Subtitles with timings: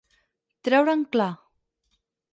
[0.69, 1.31] Treure en clar.